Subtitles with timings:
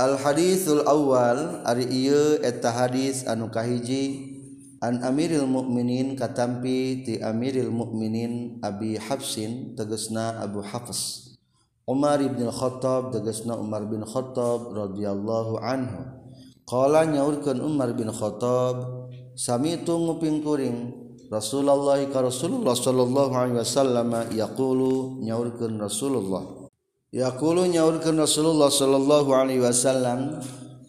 [0.00, 4.24] Al-hadisul awal ari ieu eta hadis anu kahiji
[4.80, 11.36] an Amiril Mukminin katampi ti Amiril Mukminin Abi Hafsin tegasna Abu Hafs.
[11.84, 16.08] Umar ibn Khattab tegasna Umar bin Khattab radhiyallahu anhu.
[16.64, 20.88] Qala nyaurkeun Umar bin Khattab samitu nguping kuring
[21.28, 26.61] Rasulullah ka Rasulullah sallallahu alaihi wasallam yaqulu nyaurkeun Rasulullah.
[27.12, 30.40] Yaqulu nyaurkeun Rasulullah sallallahu alaihi wasallam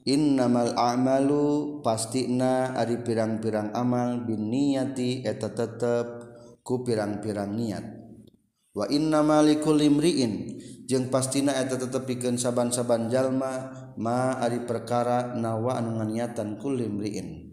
[0.08, 6.08] innamal a'malu pastina ari pirang-pirang amal bin niyati eta tetep
[6.64, 7.84] ku pirang-pirang niat.
[8.72, 16.00] Wa innamalikul imriin jeung pastina eta tetep pikeun saban-saban jalma ma ari perkara nawa anu
[16.00, 17.52] nganiatan kul imriin.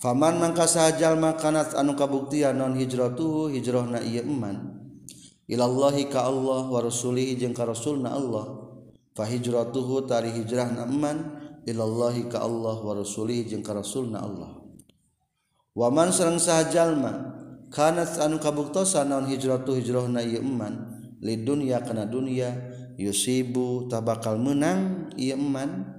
[0.00, 4.79] Faman mangka sahajal makanat anu kabuktian non hijratuhu hijrahna ieu iman
[5.50, 8.70] ilallahi ka Allah wa rasulihi jeung ka rasulna Allah.
[9.10, 11.18] Fa hijratuhu tari hijrahna eman
[11.66, 14.62] ilallahi ka Allah wa rasulihi jeung ka rasulna Allah.
[15.74, 17.34] Wa man sareng sahajalma
[17.74, 22.54] kanat anu kabuktosan naon hijratu hijrahna ieu eman lid dunya kana dunya
[22.94, 25.90] yusibu tabakal menang ieu eman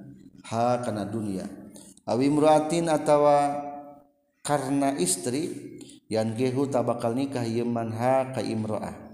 [0.48, 1.44] ha kana dunya.
[2.08, 3.68] Awi muratin atawa
[4.42, 5.52] karena istri
[6.08, 9.11] yang gehu tabakal nikah yeman ha ka imro'ah.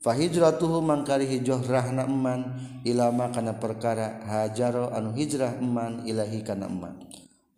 [0.00, 2.56] fahijratuhu mangkari hijrah rahna eman
[2.88, 6.96] ilama kana perkara hajaro anu hijrah eman ilahi kana eman.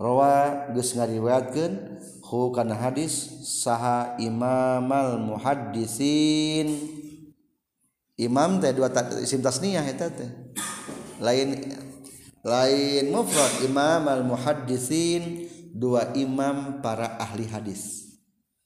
[0.03, 1.73] Rawa geus ngariwayatkeun
[2.27, 6.75] hu kana hadis saha imamal muhaddisin.
[8.19, 8.91] Imam teh dua
[9.23, 10.31] isim tasniyah eta teh.
[11.23, 11.55] Lain
[12.43, 18.11] lain mufrad imamal muhaddisin dua imam para ahli hadis.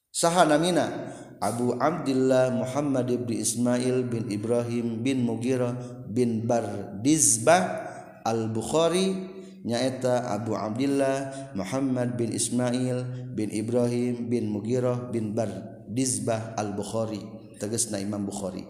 [0.08, 5.77] Saha namina Abu Abdullah Muhammad bin Ismail bin Ibrahim bin Mughirah
[6.09, 7.84] bin Bardizbah
[8.25, 13.03] Al-Bukhari nyaeta Abu Abdullah Muhammad bin Ismail
[13.34, 17.21] bin Ibrahim bin Mughirah bin Bardizbah Al-Bukhari.
[17.59, 18.62] Tegasna Imam Bukhari.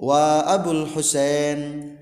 [0.00, 1.92] Wa Abul Husain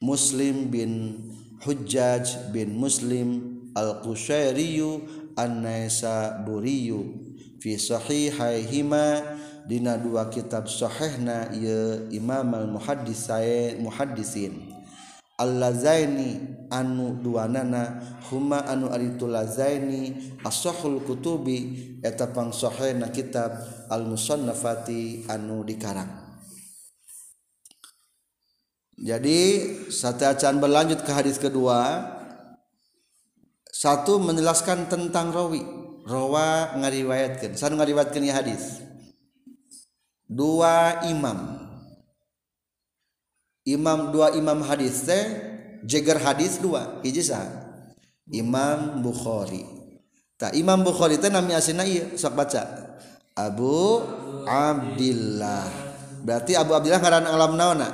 [0.00, 1.20] Muslim bin
[1.62, 3.28] Hujjaj bin Muslim
[3.76, 4.80] Al-Qushairi
[5.34, 6.94] An-Naisaburi
[7.64, 9.24] fi sahihaihima
[9.64, 14.68] dina dua kitab sahihna ieu Imam al-Muhaddis sae muhaddisin.
[15.40, 23.56] Al-Lazaini anu duanana huma anu aritu Lazaini as-sahul kutubi eta pangsahena kitab
[23.88, 26.20] Al-Musannafati anu dikarang.
[28.94, 29.40] Jadi
[29.88, 32.12] sate acan berlanjut ke hadis kedua.
[33.72, 35.83] Satu menjelaskan tentang rawi.
[36.04, 38.84] Rawa ngariwayatkan sanu ngariwayatkan ya hadis?
[40.28, 41.64] Dua imam.
[43.64, 45.24] Imam dua imam hadis teh
[45.84, 47.00] jeger hadis dua.
[47.00, 47.24] Hiji
[48.28, 49.64] Imam Bukhari.
[50.36, 52.62] Tak Imam Bukhari teh nami asina iya sok baca.
[53.36, 54.00] Abu
[54.44, 55.68] Abdillah.
[56.24, 57.88] Berarti Abu Abdillah ngaran alam naona?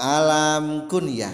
[0.00, 1.32] Alam kunyah.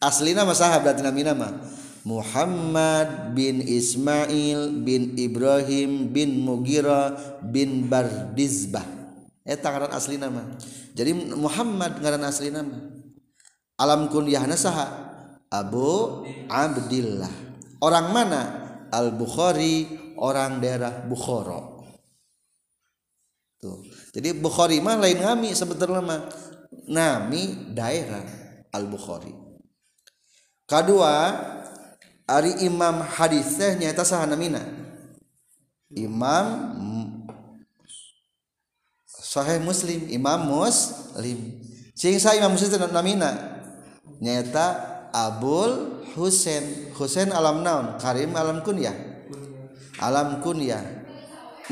[0.00, 1.77] Aslina masaha berarti nami nama
[2.08, 7.12] Muhammad bin Ismail bin Ibrahim bin Mugira
[7.44, 8.84] bin Bardizbah.
[9.44, 10.56] Eta ngaran asli nama.
[10.96, 12.80] Jadi Muhammad ngaran asli nama.
[13.76, 14.88] Alam kunyahna saha?
[15.52, 17.30] Abu Abdillah.
[17.84, 18.42] Orang mana?
[18.88, 19.84] Al Bukhari
[20.16, 21.60] orang daerah Bukhara.
[23.60, 23.84] Tuh.
[24.16, 26.20] Jadi Bukhari mah lain ngami sebetulnya mah
[26.88, 28.24] nami daerah
[28.72, 29.32] Al Bukhari
[30.68, 31.12] kedua
[32.28, 34.60] Ari Imam hadis teh nyata saha namina
[35.88, 36.76] Imam
[39.08, 41.60] Sahih Muslim Imam Muslim.
[41.96, 43.32] Cing sa Imam Muslim namina
[44.20, 44.66] nyata
[45.08, 46.92] Abul Husain.
[46.92, 47.96] Husain alam naon?
[47.96, 48.92] Karim alam kunyah?
[50.00, 50.84] Alam kunyah.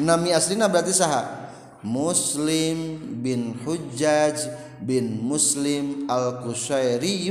[0.00, 1.52] Nami aslina berarti saha?
[1.84, 4.36] Muslim bin Hujjaj
[4.80, 7.30] bin Muslim al-Kushairi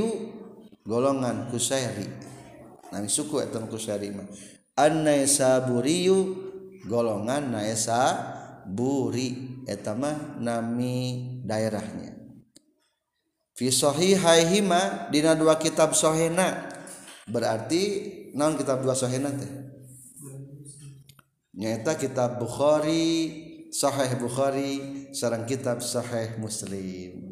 [0.86, 2.06] golongan Kushairi
[2.92, 4.26] nami suku eta Kushairi mah.
[4.76, 6.18] An-Naisaburiyu
[6.84, 8.34] golongan Naisa
[8.66, 12.14] Buri eta mah nami daerahnya.
[13.56, 16.68] Fi sahihaihima dina dua kitab sahihna
[17.24, 17.82] berarti
[18.36, 19.52] naon kitab dua sahihna teh?
[21.56, 27.25] Nyaeta kitab Bukhari Sahih Bukhari sarang kitab Sahih Muslim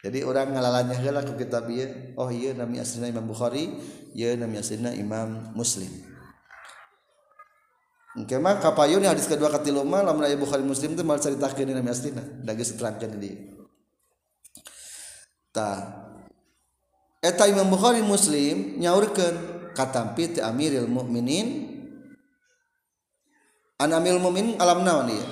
[0.00, 3.68] jadi orang ngalalanya heula ku kitab ieu oh iya nami aslina Imam Bukhari
[4.16, 5.92] ieu nami aslina Imam Muslim.
[8.16, 11.92] Engke mah kapayun hadis kedua katilu mah lamun aya Bukhari Muslim teh mal caritakeun nami
[11.92, 13.32] aslina da geus diterangkeun di
[15.52, 16.00] Ta
[17.20, 21.68] eta Imam Bukhari Muslim nyaurkeun katampi ti Amiril Mukminin
[23.76, 25.26] an Amiril Mukminin alam naon ieu?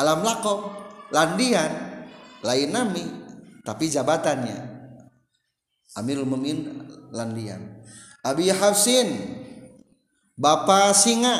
[0.00, 0.72] Alam lakob
[1.12, 1.68] landian
[2.40, 3.19] lain nami
[3.66, 4.80] tapi jabatannya
[5.98, 7.82] Amirul Mukminin landian
[8.22, 9.16] Abi Hafsin
[10.38, 11.36] Bapak singa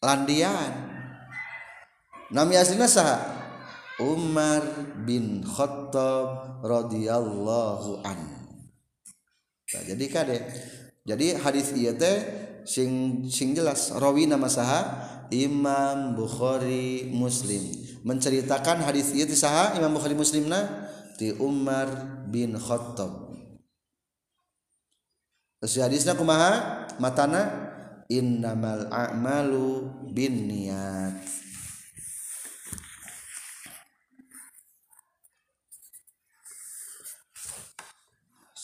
[0.00, 0.88] landian
[2.32, 3.18] nami aslinya saha?
[3.98, 4.62] Umar
[5.02, 8.20] bin Khattab radhiyallahu an.
[9.74, 10.38] Nah, jadi kade.
[11.02, 12.22] Jadi hadis ieu teh
[12.62, 13.90] sing sing jelas.
[13.90, 14.80] Rawi nama saha?
[15.34, 21.88] Imam Bukhari Muslim menceritakan hadis ieu saha Imam Bukhari Muslimna ti Umar
[22.28, 23.34] bin Khattab.
[25.66, 27.70] Si hadisna kumaha matana
[28.06, 31.18] innamal a'malu binniyat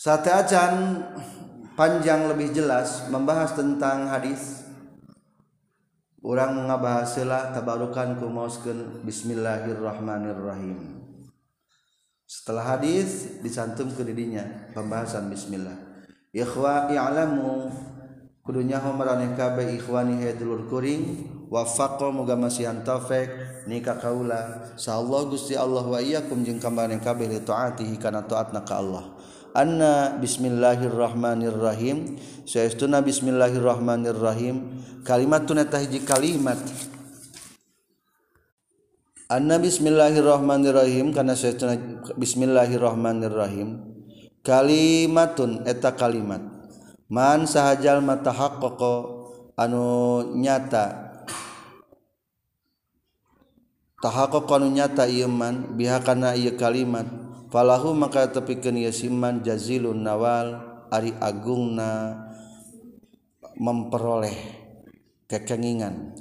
[0.05, 1.01] Sate acan
[1.73, 4.64] panjang lebih jelas membahas tentang hadis.
[6.25, 10.97] orang ngabahasalah tabarukan kumauskeun bismillahirrahmanirrahim.
[12.25, 15.77] Setelah hadis disantum ke didinya pembahasan bismillah.
[16.33, 17.69] Ikhwa i'lamu
[18.41, 23.29] kudunya homaraneh kabeh ikhwani hedulur kuring wafaqo muga masihan taufik
[23.69, 24.73] nika kaula.
[24.81, 29.14] Sa Allah Gusti Allah wa iyyakum jeung kambareng kabeh li taatihi kana taatna ka Allah.
[29.55, 32.19] anna bismillahirrahmanirrahim.
[32.43, 34.83] Saestuna bismillahirrahmanirrahim.
[35.07, 36.59] Kalimat tuneta hiji kalimat.
[39.31, 41.79] Anna bismillahirrahmanirrahim kana saestuna
[42.19, 43.81] bismillahirrahmanirrahim.
[44.45, 46.45] Kalimatun eta kalimat.
[47.09, 48.93] Man sahajal mata haqqaqa
[49.57, 51.17] anu nyata.
[53.97, 57.24] Tahaqqaqa anu nyata ieu man biha kana ieu kalimat.
[57.49, 60.61] falahu maka tepikeun ieu siman jazilun nawal
[60.91, 62.23] ari agungna
[63.55, 64.35] memperoleh
[65.25, 66.13] kekengingan.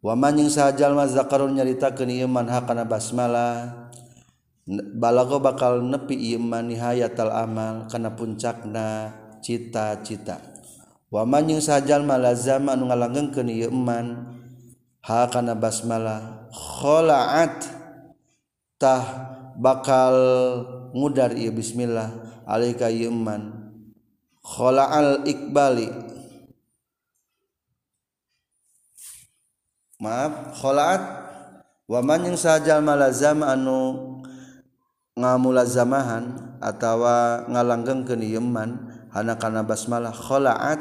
[0.00, 3.88] Waman yang sahajal mas zakarun nyaritakeun ieu man hakana basmalah
[4.96, 9.12] balago bakal nepi ieu iman nihayatal amal kana puncakna
[9.44, 10.40] cita-cita.
[11.12, 14.40] Waman yang sajal malazama anu ngalanggengkeun ieu iman
[15.04, 17.68] hakana basmalah kholaat
[18.80, 20.16] tah bakal
[20.96, 22.08] ngudar ieu bismillah.
[22.48, 23.52] Alaika yuman
[24.40, 25.86] khala'al ikbali
[30.00, 31.02] maaf khala'at
[31.86, 34.18] wa man yang sajal malazam anu
[35.14, 40.80] ngamulazamahan atawa ngalanggengkeun ieu man hana kana basmalah khala'at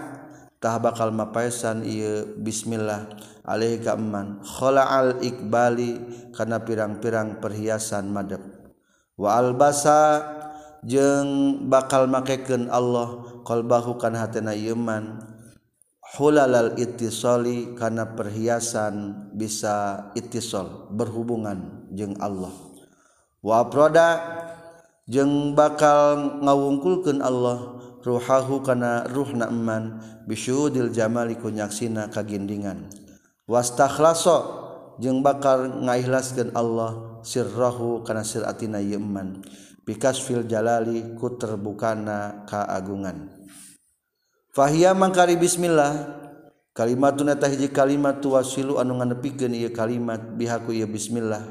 [0.63, 3.05] tah bakal mapaesan ieu bismillah.
[3.49, 4.45] Alaihi ka eman.
[4.45, 5.97] Khala'al ikbali
[6.37, 8.58] kana pirang-pirang perhiasan madep
[9.19, 10.23] wa albasa
[10.87, 15.19] jeung bakal makeken Allah qalbahu kana hatena yeman
[16.15, 22.49] hulalal ittisali kana perhiasan bisa ittisal berhubungan jeung Allah.
[23.43, 24.19] Wa proda
[25.05, 32.87] jeung bakal ngawungkulkeun Allah ruhahu kana ruhna eman bisyudil jamali kunyaksina kagindingan.
[33.49, 34.37] Wastakhlasa
[35.01, 39.43] jeung bakal ngaikhlaskeun Allah sirrohu kana siratina yeman
[39.89, 43.33] bikas fil jalali ku terbukana kaagungan.
[44.53, 46.21] Fahia mangkari bismillah
[46.77, 51.41] kalimatun eta hiji kalimat tuwasilu anu nganepikeun ieu kalimat bihaku ieu bismillah.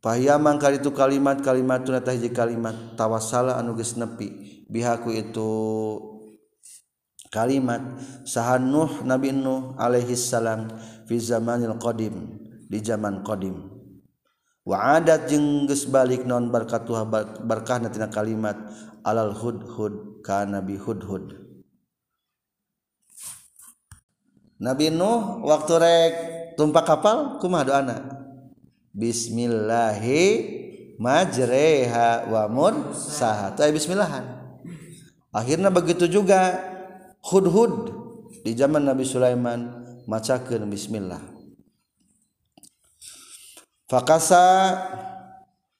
[0.00, 5.50] Fahia mangkari tu kalimat kalimatun eta hiji kalimat tawassala anu geus nepi bihaku itu
[7.28, 7.84] kalimat.
[8.24, 10.72] Sahan Nuh Nabi Nuh alaihi salam
[11.04, 12.47] fi zamanil qadim.
[12.68, 13.56] Di zaman Qdim
[14.68, 16.84] wadat jengges balik non berkat
[17.40, 18.56] berkah natina kalimat
[19.00, 21.48] alal hudhud ka nabi hudhud
[24.58, 26.12] Nabi Nuh waktu rek
[26.58, 27.96] tumpak kapal kumah doana?
[28.90, 30.22] Bismillahi
[30.98, 33.54] majreha wa mursaha.
[33.54, 34.26] Itu bismillahan.
[35.30, 36.58] Akhirnya begitu juga
[37.22, 37.94] hudhud
[38.42, 41.37] di zaman Nabi Sulaiman macakeun bismillah
[43.88, 44.76] fakasa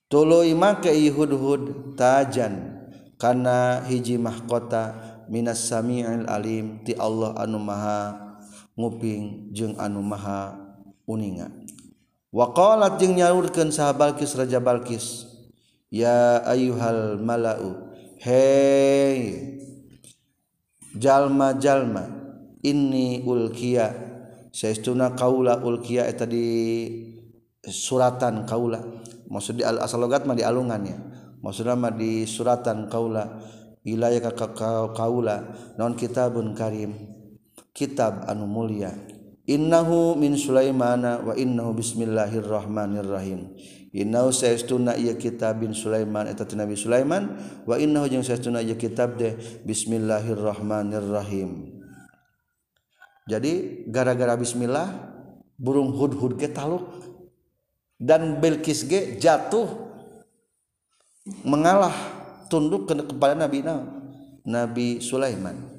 [0.09, 2.88] tuluy make hudhud tajan
[3.21, 4.97] kana hiji mahkota
[5.29, 8.17] minas sami'il alim ti Allah anu maha
[8.73, 10.57] nguping jeung anu maha
[11.05, 11.53] uninga.
[12.33, 15.29] Wa qalat jeung nyaurkeun sahabat Balqis Raja Balqis
[15.93, 19.57] ya ayyuhal mala'u hei
[20.93, 22.09] jalma-jalma
[22.61, 23.93] ini ulkia
[24.53, 27.17] saestuna kaula ulkia eta di
[27.65, 28.79] suratan kaula.
[29.29, 33.38] Maksud di al asalogat mah di alungannya maksudnya mah di suratan kaula.
[33.87, 34.33] Wilayah ka
[34.93, 35.55] kaula.
[35.79, 36.93] Non kitabun karim.
[37.73, 38.93] Kitab anu mulia.
[39.49, 43.57] Innahu min sulaimana wa innahu bismillahirrahmanirrahim.
[43.97, 49.17] Innahu saestuna ieu kitab bin sulaiman eta nabi sulaiman wa innahu jeung saestuna ieu kitab
[49.17, 51.81] deh bismillahirrahmanirrahim.
[53.25, 54.93] Jadi gara-gara bismillah
[55.57, 57.08] burung hudhud ge taluk.
[57.99, 59.67] Dan Bilqis ge jatuh
[61.43, 61.93] mengalah
[62.47, 63.67] tunduk kepada Nabi
[64.49, 65.78] Nabi Sulaiman.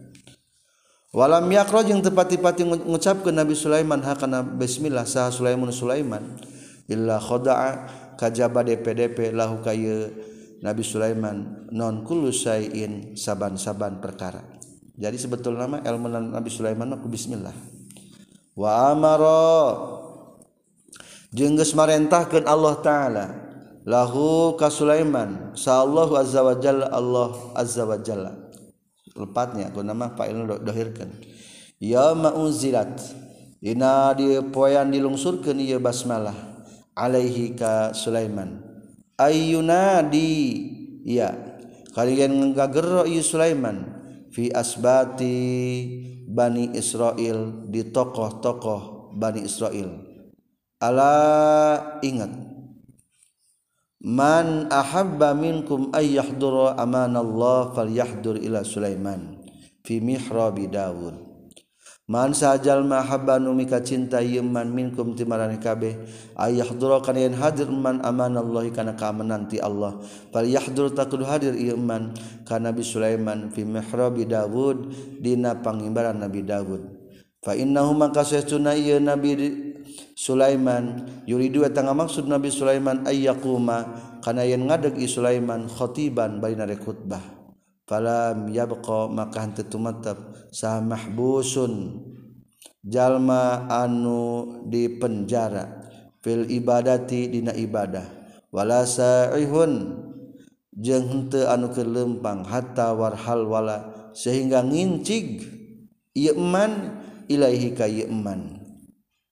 [1.10, 6.38] Walam yakro yang tepat-tipati mengucap ke Nabi Sulaiman hakana bismillah sah Sulaiman Sulaiman.
[6.86, 10.14] Illa khoda'a kajaba DPDP lahu kaya
[10.62, 14.44] Nabi Sulaiman non kullu sayin saban-saban perkara.
[15.00, 17.56] Jadi sebetul nama ilmu Nabi Sulaiman aku bismillah.
[18.54, 19.50] Wa amara
[21.34, 23.26] jeung geus marentahkeun Allah taala.
[23.90, 25.56] Lahu ka Sulaiman.
[25.58, 28.38] Sa Allah azza wa jalla Allah azza wa jalla.
[29.18, 31.10] Lepatnya ku nama fa'il dohirkan.
[31.80, 33.02] Ya ma'unzilat
[33.64, 36.36] dina di poean dilungsurkeun ieu basmalah.
[36.94, 38.62] Alaihi ka Sulaiman.
[39.18, 40.38] Ayyunadi.
[41.08, 41.34] Ya.
[41.96, 43.98] Kalian ngagero ieu Sulaiman.
[44.30, 45.34] Fi asbati
[46.30, 50.09] bani Israel di tokoh-tokoh bani Israel
[50.80, 51.14] ala
[52.00, 52.32] ingat.
[54.00, 59.44] Man ahabba minkum ayyahdura amanallah falyahdur ila Sulaiman
[59.84, 61.28] fi mihrabi Daud.
[62.10, 65.94] Man sajal mahabba nu mika cinta yeman minkum timarani kabeh
[66.34, 70.00] ayyahdura kana yen hadir man amanallah kana kaamanan ti Allah.
[70.32, 72.16] Falyahdur taqul hadir yeman
[72.48, 74.90] ka Nabi Sulaiman fi mihrabi Daud
[75.22, 76.82] dina pangimbaran Nabi Daud.
[77.44, 79.69] Fa innahu maka sesuna ieu Nabi
[80.20, 81.08] Sulaiman.
[81.24, 83.88] Yuridu eta maksud Nabi Sulaiman ayyakuma
[84.20, 87.24] kana yen ngadeg i Sulaiman khatiban bari nare khutbah.
[87.88, 92.04] Falam yabqa maka henteu tumatab sah mahbusun.
[92.84, 95.88] Jalma anu di penjara
[96.20, 98.04] fil ibadati dina ibadah.
[98.52, 100.04] Wala sa'ihun.
[100.76, 104.12] Jeung henteu anu kelempang hatta warhal wala.
[104.12, 105.48] Sehingga ngincig.
[106.12, 107.00] Ieu eman
[107.32, 108.12] ilaihi ka ieu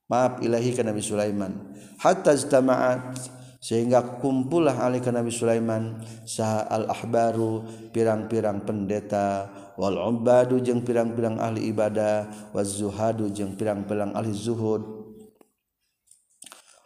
[0.07, 1.75] maaf ilahi ka Nabi Sulaiman.
[1.99, 3.15] Hatta ijtama'at
[3.59, 11.69] sehingga kumpullah alih ka Nabi Sulaiman saha al-ahbaru pirang-pirang pendeta wal ubadu jeung pirang-pirang ahli
[11.69, 14.81] ibadah waz zuhadu jeung pirang-pirang ahli zuhud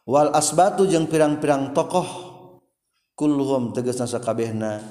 [0.03, 2.07] wal asbatu jeung pirang-pirang tokoh
[3.15, 4.81] kulluhum tegasna sakabehna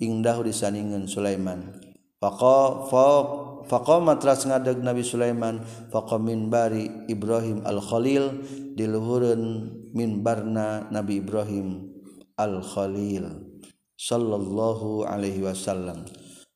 [0.00, 1.74] ingdahu disaningeun Sulaiman.
[2.20, 2.88] Faqa
[3.66, 8.44] faqama tras ngadeg Nabi Sulaiman faqamin bari Ibrahim al-Khalil
[8.78, 9.42] diluhureun
[9.92, 11.90] minbarna Nabi Ibrahim
[12.38, 13.26] al-Khalil
[13.98, 16.08] sallallahu alaihi wasallam.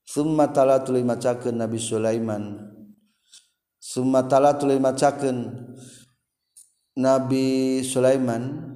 [0.04, 2.60] Summa tala tuluy macakeun Nabi Sulaiman.
[3.80, 5.52] Summa tala tuluy macakeun
[6.94, 8.72] Nabi Sulaiman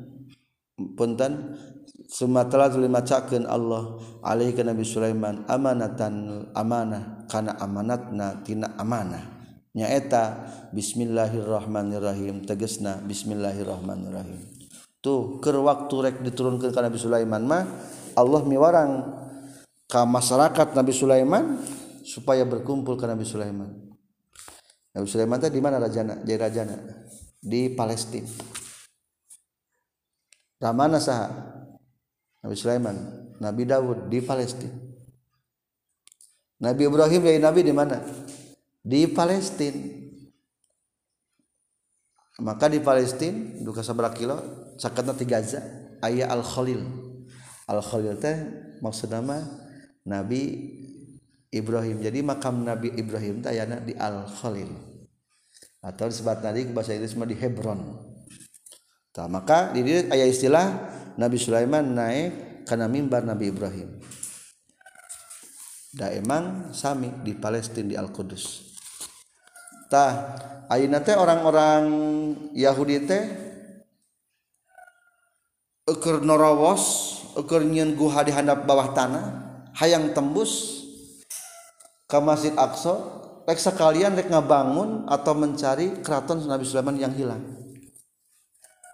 [0.99, 1.55] punten
[2.09, 9.37] Sumatalamacaken Allah alaihi ke Nabi Sulaiman amanatan amanah kana amanatnatina amanah.
[9.77, 14.41] Nyaeta Bismillahirrahmanirrahim tegesna Bismillahirrahmanirrahim.
[15.05, 17.69] Tuh ke waktu rek diturunkan ke Nabi Sulaiman mah
[18.17, 19.05] Allah miwarang
[19.85, 21.61] ke masyarakat Nabi Sulaiman
[22.09, 23.69] supaya berkumpul ke Nabi Sulaiman.
[24.97, 26.25] Nabi Sulaiman tadi di mana rajana?
[26.25, 26.77] Jadi rajana?
[27.37, 28.33] Di Palestina.
[30.59, 31.58] Ramana saha?
[32.43, 32.97] Nabi Sulaiman,
[33.43, 34.75] Nabi Dawud di Palestina.
[36.59, 38.03] Nabi Ibrahim dari Nabi di mana?
[38.83, 39.79] Di Palestina.
[42.39, 44.39] Maka di Palestina duka sabra kilo
[44.79, 45.59] sakatna ti Gaza
[46.03, 46.83] aya Al Khalil.
[47.67, 48.37] Al Khalil teh
[48.79, 49.43] maksud nama
[50.07, 50.71] Nabi
[51.51, 51.99] Ibrahim.
[51.99, 54.71] Jadi makam Nabi Ibrahim teh di Al Khalil.
[55.79, 57.81] Atau disebut tadi bahasa Inggris mah di Hebron.
[59.19, 60.67] Nah, maka di ayat istilah
[61.19, 63.99] Nabi Sulaiman naik karena mimbar Nabi Ibrahim.
[65.93, 68.69] Da emang sami di Palestina di Al-Qudus
[69.89, 70.37] tah
[70.69, 71.85] ayeuna teh orang-orang
[72.53, 73.25] Yahudi teh
[75.89, 79.25] ukur norawos ukur nyeun guha di handap bawah tanah
[79.81, 80.85] hayang tembus
[82.05, 83.01] ke Masjid Aqsa
[83.49, 87.41] rek sekalian rek ngabangun atau mencari keraton Nabi Sulaiman yang hilang.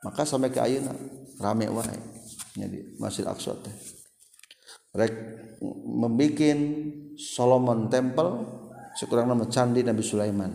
[0.06, 0.94] Maka sampai ke ayeuna
[1.42, 2.13] rame wae
[2.54, 3.74] jadi Masjid Aqsa teh.
[4.94, 5.14] Rek
[5.90, 6.58] membikin
[7.18, 8.46] Solomon Temple
[8.94, 10.54] sekurang nama candi Nabi Sulaiman.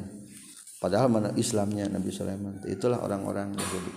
[0.80, 2.64] Padahal mana Islamnya Nabi Sulaiman.
[2.64, 3.94] Itulah orang-orang Yahudi.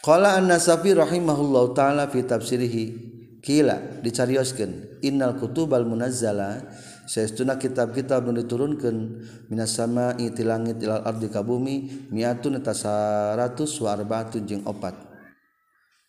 [0.00, 2.84] Qala an-Nasafi rahimahullahu taala fi tafsirihi
[3.42, 6.70] kila dicarioskeun innal kutubal munazzala
[7.10, 13.90] sayauna kitab-kitab nu diturunkeun Minas sama ti langit ilal ardi kabumi miatun eta 100 wa
[13.98, 14.94] arbaatun jeung opat.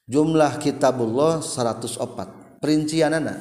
[0.05, 3.33] Jumlah kitabullah 104 perincianana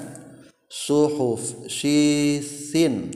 [0.73, 3.12] suhuf sisin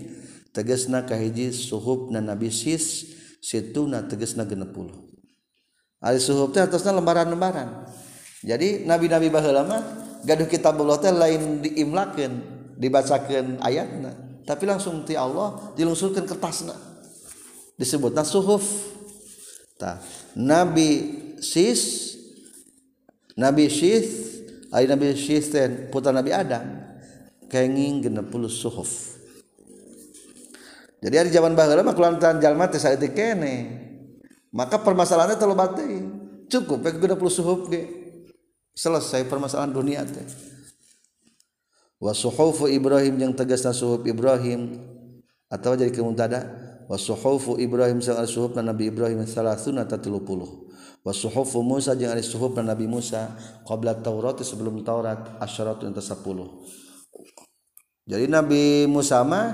[0.52, 7.88] tegesna kahiji suhuf na nabi sis situna tegesna 60 ari suhuf teh atasna lembaran-lembaran.
[8.44, 9.82] Jadi nabi-nabi baheula mah
[10.20, 12.32] gaduh kitabullah teh lain diimlakeun
[12.76, 14.23] dibacakan ayatna.
[14.44, 16.76] tapi langsung ti Allah dilungsurkan kertasna
[17.74, 18.64] disebutna suhuf
[19.80, 19.98] tah
[20.38, 22.14] nabi sis
[23.34, 25.50] nabi syith ari nabi syith
[25.90, 26.94] putra nabi adam
[27.54, 29.14] kenging genep puluh suhuf.
[30.98, 33.84] Jadi hari zaman baheula mah kulantaran jalma teh saeutik kene.
[34.50, 36.02] Maka permasalahannya terlalu batin.
[36.50, 37.82] Cukup pek 60 suhuf ge.
[38.74, 40.24] Selesai permasalahan dunia teh.
[42.04, 44.76] wasuhufu Ibrahim yang tegasna suhuf Ibrahim.
[45.48, 46.44] Atau jadi kemuntada
[46.92, 50.20] wasuhufu Ibrahim sang suhuf Nabi Ibrahim salasuna ta 30
[51.04, 53.32] wasuhufu Musa jeung ari suhuf Nabi Musa
[53.64, 56.24] qabla Taurat sebelum Taurat asyaratun ta 10
[58.04, 59.46] jadi Nabi Musa mah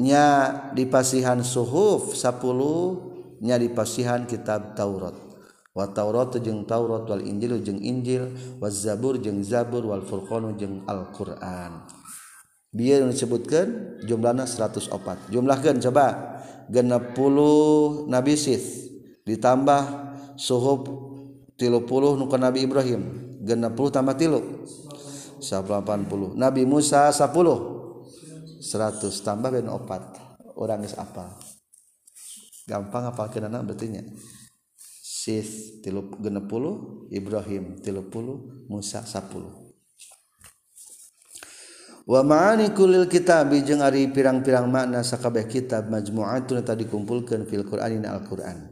[0.00, 5.12] nya dipasihan suhuf 10 nya dipasihan kitab Taurat.
[5.72, 8.28] wa Taurat jeung Taurat wal Injilu jeung Injil
[8.60, 11.88] wa Zabur jeung Zabur wal Furqanu jeung Al-Qur'an.
[12.72, 15.28] Biar disebutkan jumlahnya 104.
[15.28, 16.32] Jumlahkan coba.
[16.72, 18.88] 60 Nabi Sith
[19.28, 19.82] ditambah
[20.40, 20.88] suhub
[21.60, 23.02] 30 nu Nabi Ibrahim.
[23.44, 27.28] 60 tambah 3 180 Nabi Musa 10
[28.62, 31.28] 100 tambah ben 4 orang geus apal.
[32.64, 34.06] Gampang apal kenana berarti nya
[35.22, 39.54] Syih tilu genepuluh Ibrahim tilupuluh Musa sapuluh.
[42.02, 48.02] Wa ma'ani kulil kitab jeung ari pirang-pirang makna sakabeh kitab majmu'atun tadi dikumpulkeun fil Qur'ani
[48.02, 48.66] Al-Qur'an.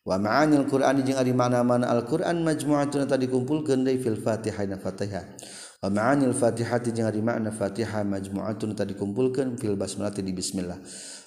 [0.00, 5.28] Wa ma'anil Qur'ani jeung ari makna-makna Al-Qur'an majmu'atun tadi dikumpulkeun deui fil Fatihah na Fatihah.
[5.82, 10.78] Ma'anil Fatihah jeung ari makna Fatihah majmu'atun tadi dikumpulkeun fil basmalah di bismillah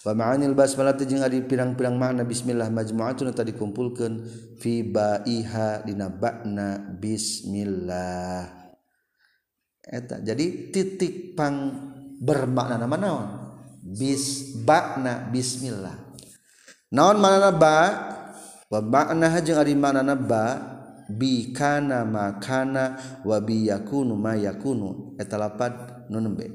[0.06, 4.22] Pemaanil basmalah jeung ari pirang-pirang makna bismillah majmu'atun tadi dikumpulkeun
[4.62, 8.46] fi ba'iha dina ba'na bismillah.
[9.82, 11.74] Eta jadi titik pang
[12.22, 13.28] bermakna nama naon?
[13.82, 15.98] Bis ba'na bismillah.
[16.94, 17.78] Naon makna ba?
[18.70, 20.75] Wa ba'na jeung ari makna ba
[21.10, 25.18] bi kana makana wabi yakunu ma yakunu.
[25.18, 26.52] Eta lapad nu nembe.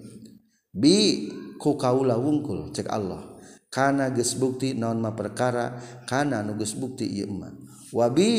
[0.70, 1.26] Bi
[1.58, 3.26] ku kaula wungkul cek Allah.
[3.70, 7.54] Kana geus bukti naon ma perkara kana nu geus bukti ieu mah.
[7.90, 8.30] Wabi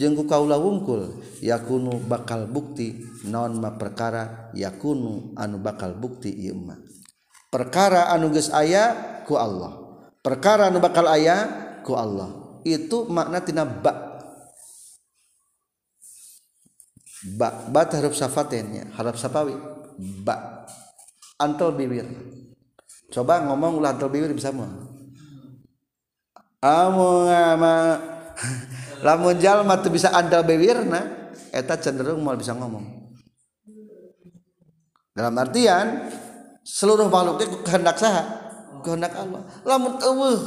[0.00, 6.56] jeung ku kaula wungkul yakunu bakal bukti naon ma perkara yakunu anu bakal bukti ieu
[6.56, 6.76] mah.
[7.48, 9.76] Perkara anu geus aya ku Allah.
[10.20, 11.48] Perkara anu bakal aya
[11.80, 12.60] ku Allah.
[12.64, 14.13] Itu makna tina ba.
[17.32, 19.56] Ba ba huruf safatennya harap sapawi.
[20.20, 20.66] Ba
[21.40, 22.04] antal bibir.
[23.08, 24.94] Coba ngomong ulah bibir bisa mah
[26.64, 28.00] amu ngama
[29.04, 33.04] lamun jalma tuh bisa andal bibirna eta cenderung mau bisa ngomong.
[35.14, 36.10] Dalam artian
[36.66, 38.24] seluruh makhluk itu kehendak saha?
[38.82, 39.46] Kehendak Allah.
[39.62, 40.40] Lamun eueuh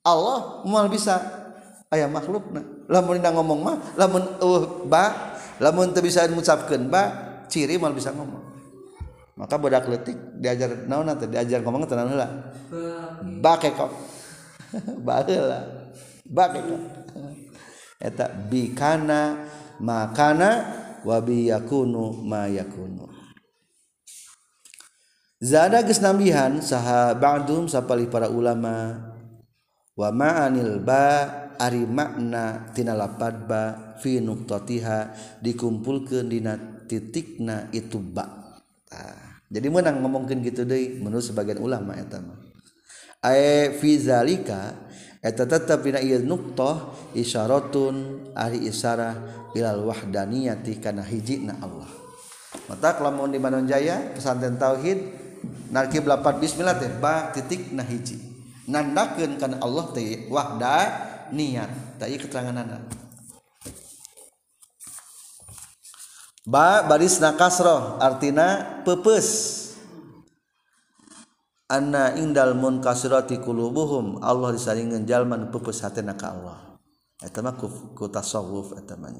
[0.00, 1.20] Allah mau bisa.
[1.92, 2.64] Aya makhlukna.
[2.88, 5.31] Lamun indah ngomong mah lamun eueuh ba
[5.62, 7.02] lamun teu bisa ngucapkeun ba
[7.46, 8.50] ciri mal bisa ngomong.
[9.38, 12.28] Maka budak letik diajar naon teh diajar ngomong teh naon heula.
[13.38, 13.92] Bakekok
[15.06, 15.60] baheula
[16.26, 16.82] bakekok
[18.02, 19.46] eta bikana
[19.78, 20.50] makana
[21.06, 23.06] wa biyakunu ma yakunu.
[25.42, 29.10] Zada geus nambihan saha ba'dum sapalih para ulama.
[29.98, 31.26] Wa ma'anil ba
[31.58, 34.98] ari maknatina lapad ba fi nuqtatiha
[35.40, 36.56] dikumpulkeun dina
[36.88, 38.56] titikna itu ba.
[38.92, 42.40] Nah, jadi menang ngomongkeun gitu deui menurut sebagian ulama eta mah.
[43.22, 44.74] Ae fi zalika
[45.22, 49.14] eta tetep dina ieu nuqtah isyaratun ari isyarah
[49.52, 51.88] ilal wahdaniyati kana hijina Allah.
[52.68, 54.98] Mata lamun di Manon Jaya pesantren tauhid
[55.72, 58.20] narkib lapat bismillah teh ba titik nah hiji.
[58.68, 61.98] Nandakeun kana Allah teh wahda niat.
[61.98, 62.82] Tah keterangan anak
[66.42, 69.60] ba baris nakasroh artina pepes.
[71.72, 74.20] Anna indal munkasirati kulubuhum.
[74.20, 76.76] Allah disaringan jalman pepes hatena ka Allah.
[77.22, 79.14] Eta mah ku tasawuf eta mah.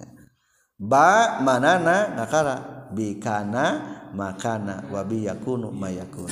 [0.77, 3.65] Ba manana ngakara bikana
[4.13, 4.85] makana.
[4.93, 6.29] Wabi yakunu mayakun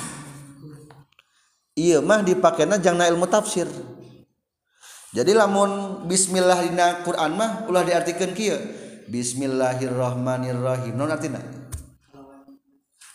[1.80, 3.64] iya mah dipakainya jangan ilmu tafsir
[5.10, 8.58] jadi lamun bismillah dina Quran mah ulah diartikan kia
[9.10, 10.94] bismillahirrahmanirrahim.
[10.94, 11.42] Non artinya?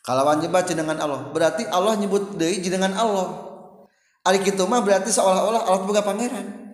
[0.04, 1.32] Kalawan baca dengan Allah.
[1.32, 3.48] Berarti Allah nyebut deui dengan Allah.
[4.28, 6.66] Ari kitu mah berarti seolah-olah Allah boga pangeran.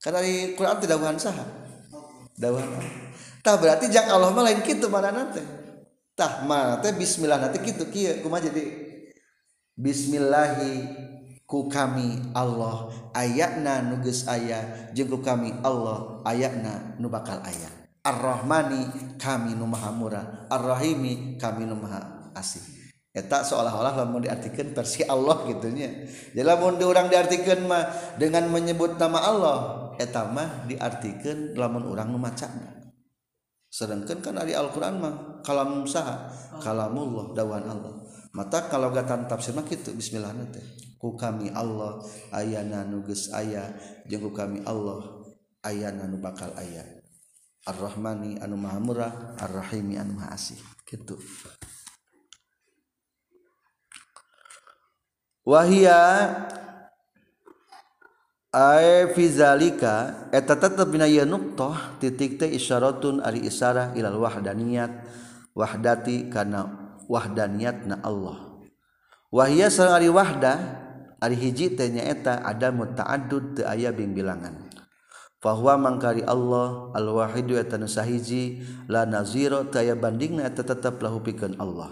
[0.00, 1.36] Karena di Quran tidak bukan sah
[2.40, 2.80] dawana
[3.44, 5.44] tah berarti jang Allah mah lain kitu mana nanti
[6.16, 8.24] tah mana teh bismillah nanti kitu kieu?
[8.24, 8.64] Kumaha jadi?
[9.76, 10.72] Bismillahi
[11.44, 17.70] ku kami Allah ayatna nuges jeung jengku kami Allah ayatna nu bakal aya.
[18.00, 20.48] Ar-Rahmani kami nu maha murah.
[20.48, 22.62] Ar-Rahimi kami nu maha asih.
[23.10, 29.18] Eta seolah-olah lamun diartikan versi Allah gitunya Jadi lamun diurang diartikan mah dengan menyebut nama
[29.26, 29.58] Allah
[29.98, 32.80] Eta mah diartikan lamun orang memacanya
[33.70, 35.14] Sedangkan kan dari Al-Quran mah
[35.46, 36.26] kalam saha?
[36.58, 37.94] Kalamullah dawan Allah.
[38.30, 40.62] Mata kalau gatan tafsir mah gitu bismillah teh.
[41.00, 43.72] Ku kami Allah ayana nuges ayah
[44.04, 45.24] jeung ku kami Allah
[45.64, 46.84] ayana nu bakal ayah
[47.64, 50.60] Ar-Rahmani anu maha murah Ar-Rahimi anu maha asih.
[50.84, 51.16] Gitu.
[55.44, 56.00] Wahia
[59.16, 64.92] fizalika eta tetep bina ieu nuqtah titik teh isyaratun ari isarah ilal wahdaniyat.
[65.56, 68.62] Wahdati kana wahdaniyatna Allah.
[69.34, 70.52] Wahya sareng ari wahda
[71.18, 74.70] ari hiji teh nyaeta ada mutaaddud teu aya bilangan.
[75.42, 81.02] Fahuwa mangkari Allah al wahidu eta nu sahiji la nazira teu aya bandingna eta tetep
[81.02, 81.90] lahu pikeun Allah.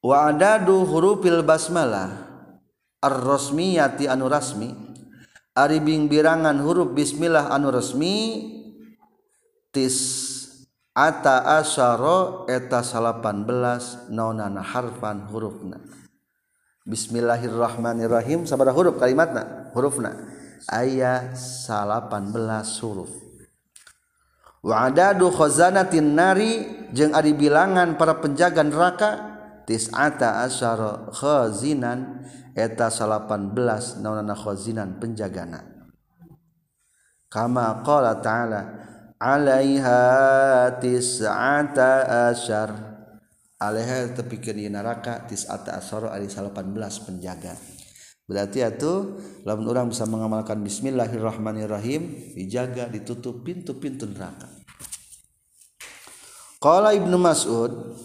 [0.00, 2.28] Wa adadu hurufil basmalah
[3.02, 4.74] ar-rasmiyati anu rasmi
[5.58, 8.46] ari bingbirangan huruf bismillah anu resmi
[9.74, 10.27] tis
[10.98, 15.78] ata asyara eta 18 naonana harfan hurufna.
[16.82, 18.50] Bismillahirrahmanirrahim.
[18.50, 20.18] Sabaraha huruf kalimatna hurufna.
[20.66, 23.14] Aya 18 huruf.
[24.58, 29.10] Wa adadu khazanatin nari jeung ari bilangan para penjaga neraka
[29.70, 32.26] tis'ata asyara khazinan
[32.58, 35.62] eta 18 naonana khazinan penjagana.
[37.30, 38.60] Kama qala ta'ala
[39.18, 40.02] alaiha
[40.78, 41.90] tis'ata
[42.30, 42.70] asyar.
[43.58, 46.54] Alaiha tepikeun ieu neraka tis'ata asyar ari 18
[47.06, 47.58] penjaga.
[48.28, 54.46] Berarti atuh lamun orang bisa mengamalkan bismillahirrahmanirrahim dijaga ditutup pintu-pintu neraka.
[56.58, 57.98] Qala ibnu mas'ud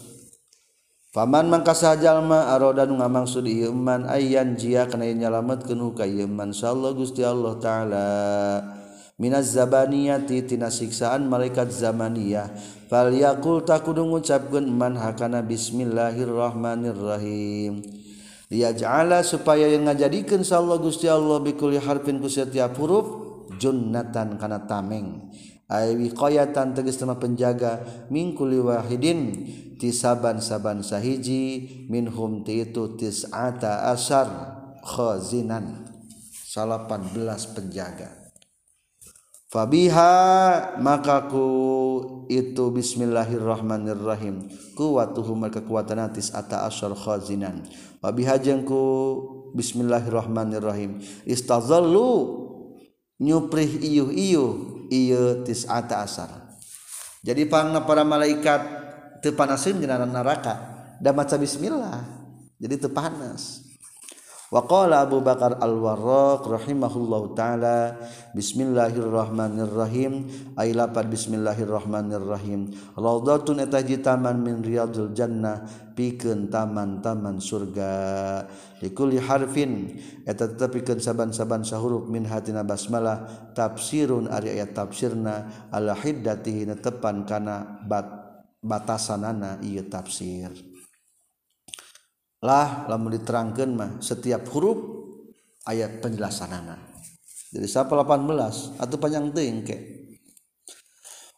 [1.14, 6.50] Paman mangka sajallma aroda nu ngamaksud ieu man ayyan jia kana nyalametkeun ka ieu man
[6.50, 8.06] insyaallah Gusti Allah taala
[9.24, 12.52] minaz zabaniyati tina siksaan malaikat zamaniyah.
[12.92, 17.80] Fal yaqul takudu ngucapkeun man hakana bismillahirrahmanirrahim.
[18.52, 23.08] Liyaj'ala supaya yang ngajadikeun insyaallah Gusti Allah bikulli harfin ku setiap huruf
[23.56, 25.32] junnatan kana tameng.
[25.64, 27.80] Ay wiqayatan tegas tema penjaga
[28.12, 29.48] min kulli wahidin
[29.80, 34.28] tisaban-saban sahiji minhum ti itu tis'ata asar
[34.84, 35.88] khazinan.
[36.54, 36.86] 18
[37.50, 38.23] penjaga
[39.54, 40.14] fabiha
[40.82, 41.46] makaku
[42.26, 44.50] itu bismillahirrahmanirrahim.
[44.74, 47.62] Kuwatuhum kekuatan tis'ata asar khazinan.
[48.02, 48.82] Wabiha jengku
[49.54, 50.98] bismillahirrahmanirrahim.
[51.22, 52.42] Istazallu
[53.22, 54.52] nyuprih iyuh iyuh
[54.92, 56.30] iya tis'ata asar
[57.24, 58.60] jadi pangna para malaikat
[59.32, 60.60] panasin jenana neraka
[61.00, 62.04] dan maca bismillah
[62.60, 63.63] jadi tepanas
[64.52, 67.96] Waqala Abu Bakar Al-Warraq rahimahullahu taala
[68.36, 70.28] Bismillahirrahmanirrahim.
[70.52, 72.68] Ay lapad Bismillahirrahmanirrahim.
[72.92, 75.64] Raudatun eta taman min riyadil jannah
[75.96, 78.44] pikeun taman-taman surga.
[78.84, 79.96] Likulli harfin
[80.28, 83.24] eta tetepikeun saban-saban sahuruf min hatina basmalah
[83.56, 88.12] tafsirun ari ayat tafsirna ala hiddatihi netepan kana bat
[88.60, 90.73] batasanana ieu tafsir.
[92.44, 94.76] lah lamun diterangkan mah setiap huruf
[95.64, 96.76] ayat penjelasanana.
[97.48, 99.76] Jadi siapa 18 atau panjang ting ke?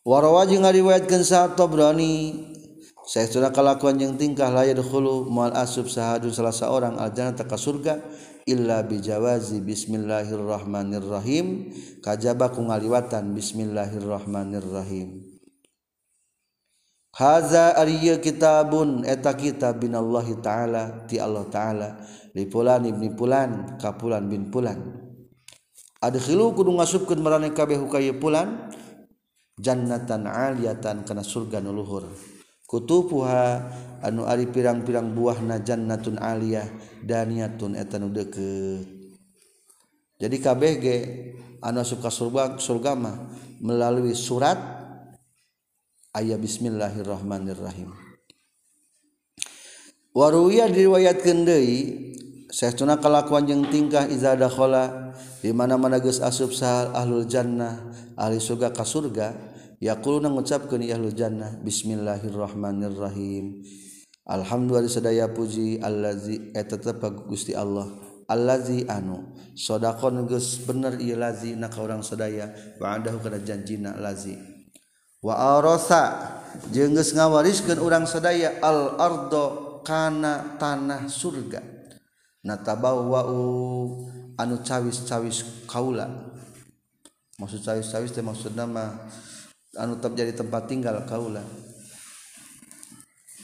[0.03, 2.42] Warawa jeung ngariwayatkeun sa Tabrani
[3.07, 8.03] sudah kalakuan jeung tingkah la yadkhulu mal asub sahadu salah seorang aljana ka surga
[8.47, 11.71] illa bijawazi bismillahirrahmanirrahim.
[12.03, 15.26] Kajaba ku ngaliwatan bismillahirrahmanirrahim.
[17.16, 19.00] Haza ariya kitabun?
[19.09, 21.88] Eta kitab binallahi ta'ala ti Allah ta'ala.
[22.37, 24.76] Li pulan ibni pulan ka fulan bin pulan
[25.96, 28.68] Adkhilu kudu ngasupkeun marane kabeh ka pulan
[29.57, 32.05] jannatan aliyatan kana surga nu luhur.
[32.68, 33.64] Kutupuha
[34.05, 36.68] anu ari pirang-pirang buahna jannatun aliyah
[37.00, 38.85] daniyatun eta nu deukeut.
[40.20, 40.96] Jadi kabeh ge
[41.64, 43.16] anu asup ka surga surga mah
[43.64, 44.76] melalui surat
[46.16, 47.92] ayat bismillahirrahmanirrahim.
[50.16, 52.09] Waruya diriwayat deui
[52.48, 55.12] Syekhuna kelakuan jeung tingkah izadakhala
[55.44, 59.37] di mana-mana geus asup sahal ahlul jannah ahli surga ka surga
[59.76, 63.61] yaquluna ngucapkeun ahlul jannah bismillahirrahmanirrahim.
[64.24, 67.92] Alhamdulillah sadaya puji allazi eta tetep Gusti Allah
[68.24, 74.00] allazi anu sadaqon geus bener ieu lazi na ka urang sadaya wa adahu kana janjina
[74.00, 74.56] lazi.
[75.24, 76.02] wa arasa
[76.72, 81.62] jeung geus ngawariskan urang sadaya al-ardo kana tanah surga.
[82.46, 84.07] Natabawau
[84.38, 86.07] anu cawis-cawis kaula.
[87.38, 89.07] Maksud cawis-cawis teh maksud nama
[89.79, 91.42] anu tetap jadi tempat tinggal kaula.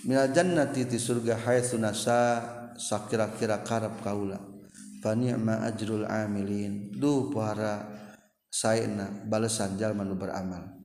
[0.02, 2.42] Minal jannati ti surga haitsu nasa
[2.74, 4.38] sakira-kira karep kaula.
[5.02, 6.90] Fa ni'ma ajrul amilin.
[6.94, 7.86] Duh para
[8.50, 10.81] saena balesan jalma nu beramal.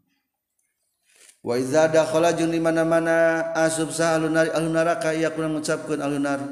[1.47, 6.43] Wa iza waizadakholajung di mana-mana asub alunari alun neraka ia kurang ngucapkeun alunar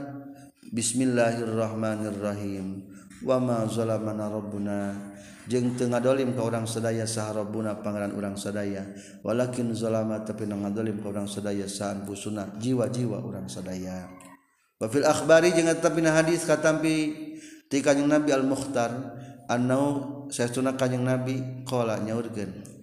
[0.72, 2.80] Bismillahirrahmanirrahim.
[3.20, 4.96] Wa ma zalamana rabbuna.
[5.52, 8.88] Jeung teu ngadolim ka urang sadaya saha rabbuna pangeran urang sadaya.
[9.20, 14.08] Walakin zalama tapi ngadolim ka urang sadaya saha busuna jiwa-jiwa urang sadaya.
[14.80, 16.96] Wa fil akhbari jeung tapi hadis katampi
[17.68, 18.96] ti kanjing nabi al mukhtar
[19.52, 22.75] annau saestuna kanjing nabi qala nyaurkeun.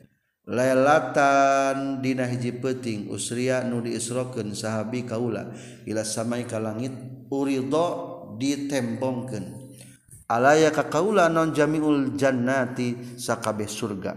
[0.48, 5.54] lelatan dina hiji peting usria nu diisrokeun sahabi kaula
[5.86, 6.94] ila samai ka langit
[7.30, 9.62] urido ditembongkeun.
[10.32, 14.16] Alaya ka kaula non jamiul jannati sakabeh surga.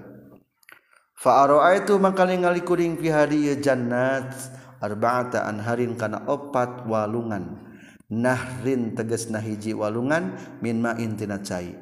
[1.15, 4.31] Fa araaitu maka ningali kuring fi hadiye jannat
[4.79, 7.67] arba'ata anharin kana opat walungan.
[8.05, 11.73] Nahrin tegas nahiji walungan min ma'in tina cai.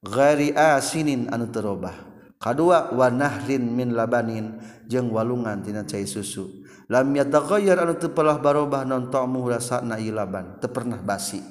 [0.00, 2.07] Ghairi asinin anu terobah.
[2.38, 6.62] Kadua wanahrin min labanin jeung walungan tina cai susu.
[6.86, 11.42] Lam yataghayyar anu teu pelah barobah non ta'mu rasana ilaban, teu pernah basi.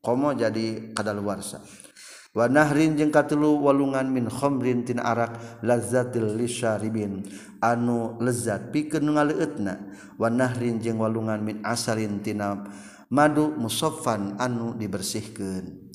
[0.00, 1.60] Komo jadi kadaluarsa.
[2.32, 7.26] Wa nahrin jeung katilu walungan min khamrin tina arak lazzatil lisyaribin
[7.60, 10.16] anu lezat pikeun ngaleueutna ngaleutna.
[10.16, 12.64] Wa nahrin jeung walungan min asarin tina
[13.12, 15.92] madu musaffan anu dibersihkeun.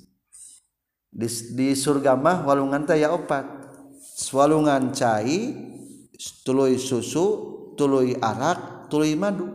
[1.15, 3.64] Di, di surga mah walungan teh ya opat
[4.31, 5.51] walungan cai
[6.47, 7.25] tuluy susu
[7.75, 9.47] tuluy arak tuluy madu.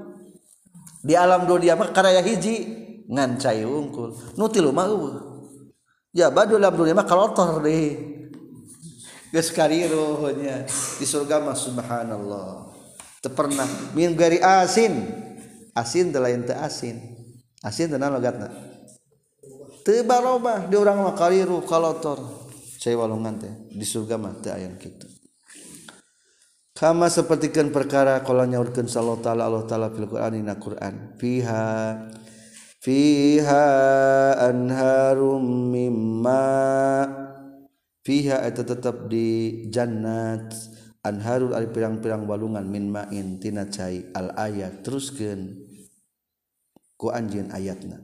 [1.01, 5.09] Di alam dunia mah karaya hiji ngancai unggul nuti lu mau
[6.13, 8.21] ya badu dalam dunia mah kalotor deh.
[9.31, 10.67] Geus karirohnya
[10.99, 12.75] di surga mah subhanallah.
[13.23, 15.09] Teu pernah min gari asin.
[15.73, 16.99] Asin teh lain asin.
[17.65, 18.71] Asin teh logatna
[19.85, 22.40] teu barobah di urang mah kariru kalotor
[22.81, 25.05] cai walungan teh di surga mah teu aya kitu.
[26.73, 32.09] Kama sapertikeun perkara kala nyaurkeun sallallahu taala Allah taala fil Qur'an dina Qur'an fiha
[32.81, 33.69] fiha
[34.49, 36.49] anharum mimma
[38.01, 40.57] fiha eta tetap di jannat
[41.05, 45.53] anharul ari pirang-pirang walungan min ma'in tina cai al ayat teruskeun
[46.97, 48.01] ku anjeun ayatna.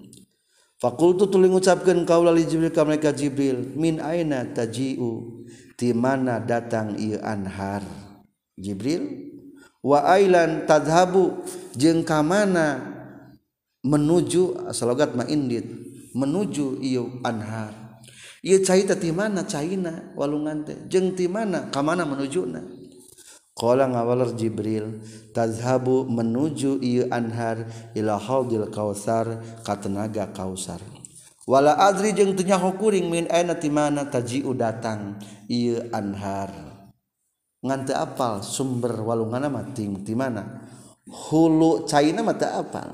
[0.76, 5.44] Fakultu tuling ngucapkan kaula li Jibril ka mereka Jibril min aina taji'u?
[5.76, 7.80] Ti mana datang ieu anhar?
[8.60, 9.32] Jibril
[9.80, 11.40] wa ailan tadhabu
[11.72, 12.92] jeung ka mana
[13.84, 15.64] menuju salogat ma indit
[16.12, 17.72] menuju ieu anhar?
[18.44, 20.76] Ieu cai teh ti mana caina walungan teh?
[20.92, 22.60] Jeung ti mana ka mana menujuna
[23.56, 25.00] qala ngawalar jibril
[25.32, 27.64] tazhabu menuju iyo anhar
[27.96, 30.84] ila haudil kausar ka tenaga kausar.
[31.48, 35.16] Wala adri jeung teu nyaho kuring min aina ti mana tajiu datang
[35.48, 36.52] ieu anhar.
[37.64, 40.68] Ngan teu apal sumber walungan mah ti mana?
[41.08, 42.92] Hulu caina mah teu apal.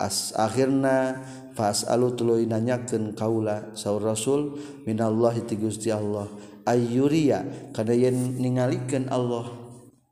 [0.00, 1.20] As akhirna
[1.58, 6.30] fas alu tuluy nanyakeun kaula saur rasul minallahi ti Gusti Allah
[6.68, 9.48] ayyuriya kana yen ningalikeun Allah.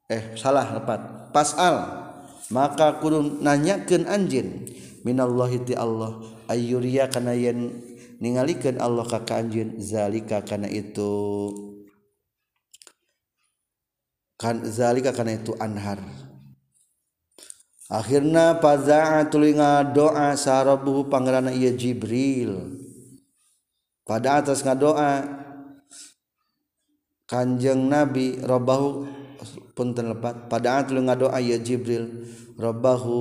[0.09, 1.77] Eh salah lepat pasal
[2.49, 4.64] maka kudu nanyakeun anjeun
[5.05, 6.16] minallahi ti Allah.
[6.49, 7.77] Ayyuriya kana yen
[8.23, 11.53] ningalikeun Allah ka anjeun zalika kana itu.
[14.40, 16.01] Kan zalika kana itu anhar.
[17.87, 22.83] Akhirnya pada tulinga doa sarabuhu pangerana ia Jibril.
[24.03, 25.23] Pada atas ngadoa
[27.27, 29.05] kanjeng Nabi robahu
[29.75, 33.19] punten lepat padaan tuluy ngadoa ya Jibril robbahu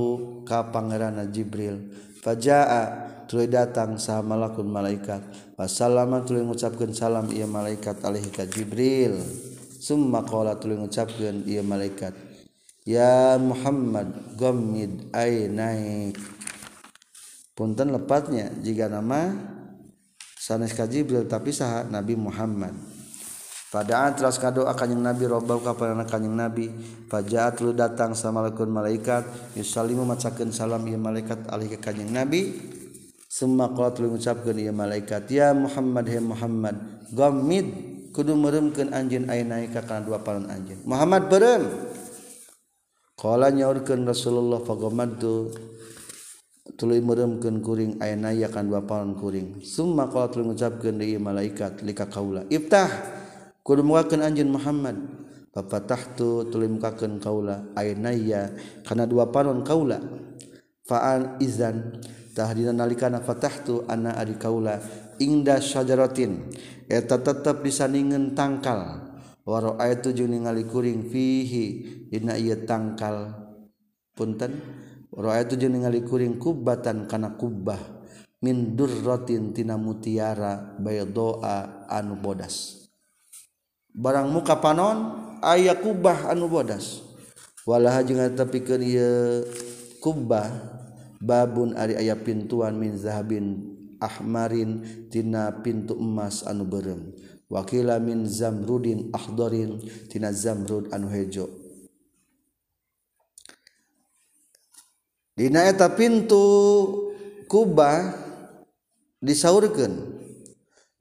[0.47, 1.91] ka pangerana Jibril.
[2.23, 5.21] Fajaa tuluy datang sa malakun malaikat.
[5.59, 9.19] Wassalamu tuluy ngucapkeun salam ieu malaikat alaihi ka Jibril.
[9.81, 12.15] Summa qala tuluy ngucapkeun ieu malaikat
[12.85, 16.17] ya Muhammad ghammid ainaik.
[17.57, 19.33] Punten lepatnya jika nama
[20.37, 22.94] sanes ka Jibril tapi saha Nabi Muhammad
[23.75, 26.71] Fada'at kado akan yang Nabi robbau kepada anak yang Nabi.
[27.11, 29.27] Fajaat lu datang sama lekun malaikat.
[29.59, 32.55] Yusalimu macakan salam ya malaikat alih ke kanyang Nabi.
[33.27, 36.75] Semua kalau lu mengucapkan ya malaikat ya Muhammad ya Muhammad
[37.11, 37.67] Gomid
[38.15, 41.67] kudu merumkan anjeun ayat naik karena dua palan anjing, Muhammad berem.
[43.19, 45.51] qala nyaurkeun Rasulullah fagamadtu
[46.79, 49.59] tuluy meremkan kuring ayeuna ya kana dua palan kuring.
[49.67, 52.47] Summa qalat lu ngucapkeun ieu malaikat lika kaula.
[52.47, 53.24] Iftah.
[53.65, 54.97] kudu mukakeun anjeun Muhammad.
[55.55, 58.53] Fafatahtu tuluy mukakeun kaula ainaya
[58.85, 59.97] kana dua panon kaula.
[60.85, 61.97] Fa'al izan
[62.37, 64.77] tahdina nalikana fatahtu anna adi kaula
[65.17, 66.53] ingda syajaratin.
[66.85, 69.01] Eta tetep disandingan tangkal.
[69.47, 71.65] Waro ayatu jeung ningali kuring fihi
[72.11, 73.33] dina ieu tangkal
[74.13, 74.59] punten.
[75.09, 77.79] Waro ayatu jeung ningali kuring kubbatan kana kubbah.
[78.43, 82.84] Min durratin tina mutiara baydoa anu bodas.
[83.95, 87.01] barang muka panon aya kubah anu bodas.
[87.65, 88.83] Walaha jeung tapi keur
[89.97, 90.53] kubah
[91.17, 97.09] babun ari aya pintuan min zahabin ahmarin tina pintu emas anu berem
[97.49, 99.81] wakila min zamrudin ahdarin
[100.11, 101.49] tina zamrud anu hejo.
[105.35, 106.37] Dina eta pintu
[107.49, 108.13] kubah
[109.19, 110.14] disaurkeun.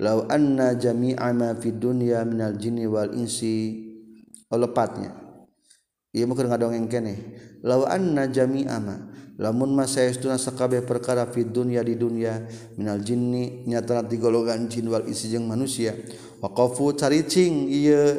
[0.00, 3.82] law anna jami'a ma fid dunya minal jinni wal insi.
[4.50, 5.10] Oh, Olepatnya
[6.14, 7.18] ieu mah keur ngadongeng keneh
[7.66, 8.96] law anna jami'a ma.
[9.34, 12.46] Lamun ma saestuna sakabeh perkara fid dunya di dunya
[12.78, 15.90] minal jinni nyatana ti golongan jin wal insi jeung manusia.
[16.38, 18.14] Waqafu caricing ieu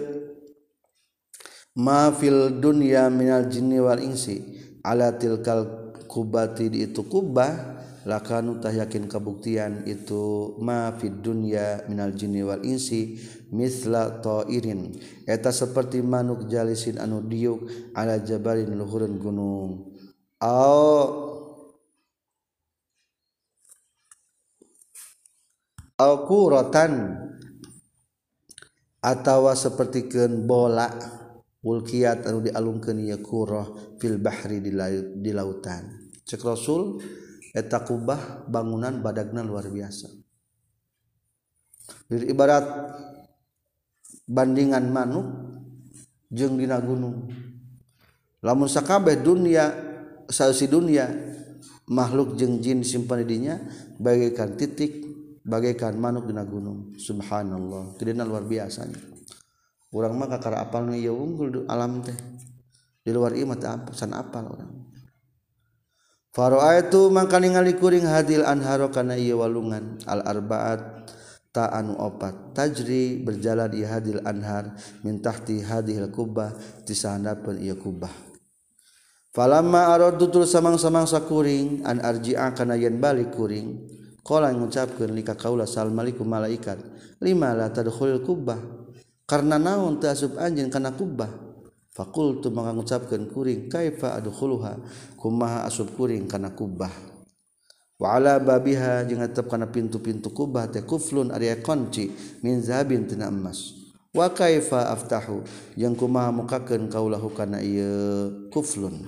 [1.80, 4.44] ma fil dunya minal jinni wal insi.
[4.84, 7.75] Ala tilkal kubati di itu kubah
[8.06, 13.18] lakanutah yakin kabuktian itu mafid dunya minal jinni wal insi
[13.50, 14.94] misla ta'irin.
[15.26, 17.66] Eta seperti manuk jalisin anu diuk
[17.98, 19.72] ala jabalin luhureun gunung.
[20.46, 21.34] Au.
[25.96, 26.92] Au kuratan
[29.02, 30.92] atawa sapertikeun bola
[31.66, 33.66] ulkiyat anu dialungkeun ieu kurah
[33.98, 34.70] fil bahri di,
[35.18, 36.14] di lautan.
[36.22, 37.02] Cek rasul
[37.56, 40.12] eta kubah bangunan badagna luar biasa.
[42.12, 42.66] Ibarat
[44.28, 45.28] bandingan manuk
[46.28, 47.32] jeung dina gunung.
[48.44, 49.72] Lamun sakabeh dunia
[50.28, 51.08] sausi dunia
[51.88, 53.56] makhluk jeung jin simpan didinya
[53.98, 55.08] bagaikan titik
[55.48, 56.92] bagaikan manuk dina gunung.
[57.00, 59.00] Subhanallah tidak luar biasanya.
[59.96, 62.18] Orang mah kakara apal nu ieu unggul alam teh.
[63.00, 63.56] Di luar ieu mah
[63.96, 64.95] san apal orang
[66.36, 69.96] Faro itu maka ningali kuring hadil anharo kana ieu walungan.
[70.04, 71.08] Al arbaat
[71.56, 72.52] ta anu opat.
[72.52, 74.76] Tajri berjalan di hadil anhar
[75.08, 76.52] min tahti hadil kubah
[76.84, 78.12] di sahandapeun ieu kubah.
[79.32, 83.88] Falamma aradu tul samang-samang sakuring an arji'a kana yen balik kuring
[84.20, 86.84] qala ngucapkeun lika kaula sal maliku malaikat.
[87.24, 88.60] Lima la tadkhulul kubah?
[89.24, 91.45] Karena naon teu asup anjeun kana kubah
[91.96, 94.76] fakultu maka ngucapkeun kuring kaifa adkhuluha?
[95.16, 96.28] Kumaha asup kuring?
[96.28, 96.92] Kana kubah.
[97.96, 102.12] Wa babiha jeung tetep kana pintu-pintu kubah teh kuflun ari kunci
[102.44, 103.72] min zahabin tina emas.
[104.12, 105.48] Wa kaifa aftahu?
[105.80, 109.08] Jeung kumaha mukakeun kaulahu kana ieu kuflun.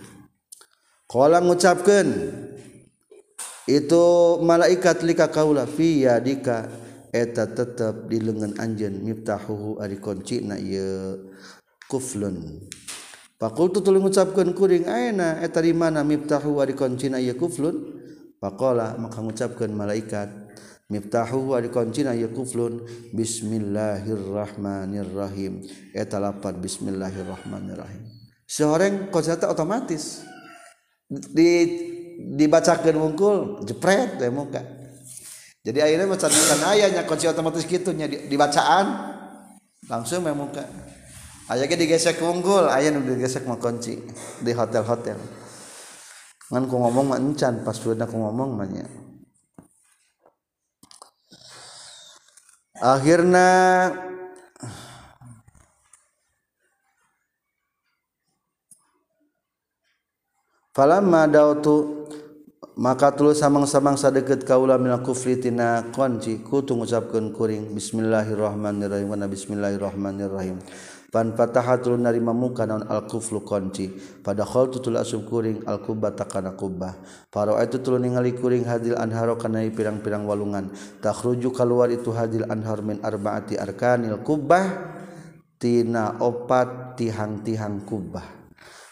[1.03, 2.07] Qala ngucapkeun
[3.67, 4.03] itu
[4.39, 6.87] malaikat lika kaula fi yadika.
[7.07, 11.31] Eta tetep di lengan anjeun miftahuhu ari kunci na ieu
[11.87, 12.67] kuflun.
[13.37, 17.75] Fakultu tuluy ngucapkeun kuring ayeuna eta di mana miftahu wa dikoncina ieu kuflun?
[18.37, 20.29] Faqala maka ngucapkeun malaikat
[20.91, 22.81] miftahu wa dikoncina ieu kuflun.
[23.15, 25.61] Bismillahirrahmanirrahim.
[25.95, 28.03] Eta lapat bismillahirrahmanirrahim.
[28.49, 30.25] Sehoreng konsepnya otomatis.
[31.07, 31.85] Di
[32.17, 34.65] dibacakeun wungkul jepret teh muka.
[35.61, 36.31] Jadi akhirnya baca
[36.73, 38.87] ayahnya kunci otomatis gitu nya di, bacaan
[39.91, 40.63] langsung memuka
[41.47, 44.03] aya digesek unggul aya udah digesek kunci
[44.43, 45.15] di hotel-hotel.
[46.47, 48.67] Ngan ku ngomong mah encan pas sudah ku ngomong mah
[52.77, 53.49] akhirnya
[61.57, 62.05] tuh
[62.77, 67.73] maka tulus samang-samangsa deket kaula minal kufri tina kunci kutu ngucapkeun kuring.
[67.73, 69.09] Bismillahirrahmanirrahim.
[69.09, 70.61] Wa bismillahirrahmanirrahim
[71.11, 73.91] panfatahatlunarima muka naon alkuflu konci.
[74.23, 76.95] Pada hol tutul asub kuring alkubah takana kubah
[77.31, 80.71] paro itu tulu ningali kuring hadil anharo kana pirang-pirang walungan.
[80.99, 84.65] Takhruju keluar itu hadil anhar min arbaati arkanil kubah
[85.57, 88.37] tina opat tihang-tihang kubah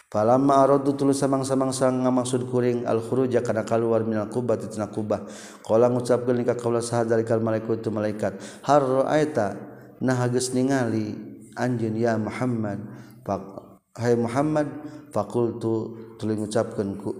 [0.06, 5.26] Palama arodu tulis samang-samang sang ngamaksud kuring al khuruja kana keluar minal kubah tina kubah.
[5.66, 8.38] Qala ngucapkeun ka kaula sahad dari kal malaikat tu malaikat.
[8.62, 9.58] Har ra'aita?
[10.06, 11.25] Nah geus ningali
[11.56, 12.78] anjin ya Muhammad
[13.24, 14.68] Pak Hai Muhammad
[15.08, 17.16] fakultu tuling ngucapkan ku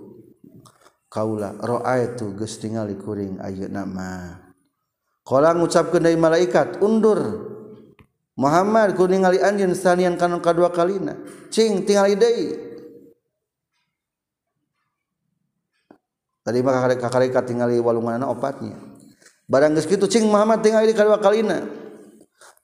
[1.09, 4.47] kaula ra'aitu geus tingali kuring ayeuna mah
[5.27, 7.51] kalau ngucapkeun deui malaikat undur
[8.37, 11.17] Muhammad ku ningali anjeun sanian kana kadua kalina
[11.49, 12.53] cing tingali deui.
[16.47, 18.79] Tadi mah kakareka tingali walungan opatnya.
[19.49, 21.65] Barang geus kitu cing Muhammad tingali kadua kalina.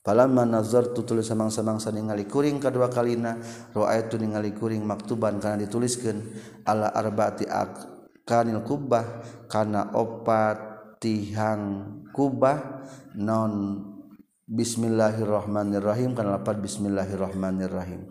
[0.03, 3.39] Falamma nazartu tulis samang-samangsa ningali kuring kadua kalina
[3.71, 6.19] ra'aitu ningali kuring maktuban kana dituliskeun
[6.67, 7.47] ala arbaati
[8.27, 10.59] kanil kubah kana opat
[10.99, 12.83] tihang kubah
[13.15, 13.79] non
[14.51, 18.11] bismillahirrahmanirrahim kana lapat bismillahirrahmanirrahim.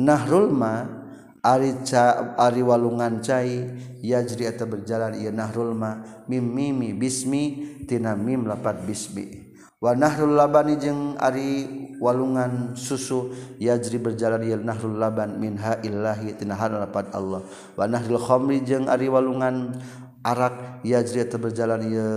[0.00, 1.04] Nahrul ma
[1.38, 9.47] Ari walungan cair ya jadi atau berjalan ia nahrulma mimimi bismitina mim lapat bisbi
[9.78, 11.66] wa nahrul labani jeung ari
[12.02, 13.30] walungan susu
[13.62, 17.42] yajri berjalan yal nahrul laban min ha'illahi tina hadapan Allah.
[17.78, 19.78] Wa nahrul khamri jeung ari walungan
[20.26, 22.10] arak yajri atau berjalan ya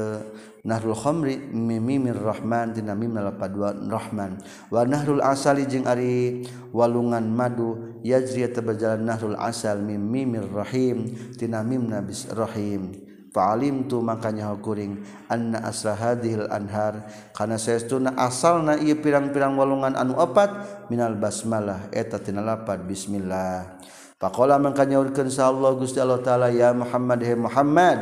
[0.65, 3.53] nahrul khamri mimimir rahman tina mim lapan
[3.89, 4.31] rahman.
[4.73, 11.61] Wa nahrul asali jeung ari walungan madu yajri atau berjalan nahrul asal mimimir rahim tina
[11.61, 13.10] mim nabis rahim.
[13.31, 17.07] Palim tu makanya hukuring anna asra hadhil anhar.
[17.31, 20.51] Kana saestuna asalna ieu pirang-pirang walungan anu opat
[20.91, 21.87] minal basmalah.
[21.95, 23.79] Eta tina lapat bismillah.
[24.21, 27.97] faqala makanya urkan sa Allah gusti Allah taala ya Muhammad he Muhammad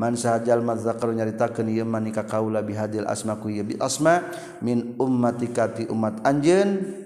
[0.00, 4.24] man sahajal mazakar nyaritakeun ieu manika kaula bihadil asma ku ieu bi asma
[4.64, 7.04] min ummatikati umat anjeun.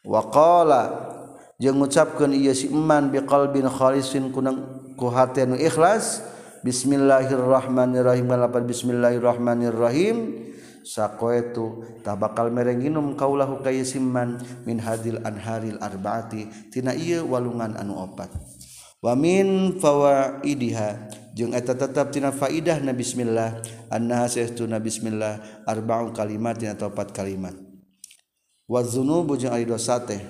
[0.00, 0.82] Wa qala
[1.60, 6.24] jeung ngucapkeun ieu si iman biqalbin khalisin kunang ku hati nu ikhlas
[6.60, 8.28] Bismillahirrahmanirrahim.
[8.28, 10.16] Lapan Bismillahirrahmanirrahim.
[10.84, 13.80] Sakoetu tak bakal merenginum kaulahu kaya
[14.68, 16.48] min hadil anharil arbaati.
[16.68, 18.28] Tina iya walungan anu opat.
[19.00, 23.64] Wa min fawaidiha jeung eta tetap tina faidah na bismillah.
[23.88, 27.56] Annaha sahtuna bismillah arba'u kalimat tina opat kalimat.
[28.68, 30.20] Wa dzunubu jeung ari dosa teh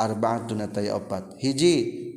[0.00, 1.36] arba'atun taya opat.
[1.36, 1.74] Hiji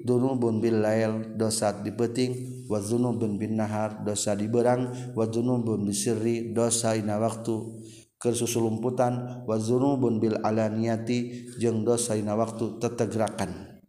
[0.09, 5.85] dunubun bil lail dosa di peuting wa dunubun bin nahar dosa di berang wa dunubun
[5.85, 7.85] bisirri dosa ina waktu.
[8.19, 13.79] Kersusulumputan wa dunubun bil alaniyati jeung dosa ina waktu tetegrakan.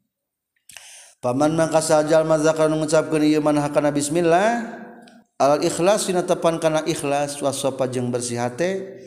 [1.18, 4.76] Paman mangka sajal mazakar mengucapkeun ieu manah kana bismillah
[5.40, 9.00] al ikhlas dina tepan kana ikhlas wasopa jeung bersih hate